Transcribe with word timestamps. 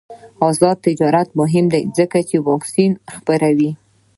آزاد 0.49 0.77
تجارت 0.87 1.27
مهم 1.39 1.65
دی 1.73 1.81
ځکه 1.97 2.17
چې 2.29 2.35
واکسین 2.47 2.91
خپروي. 3.15 3.71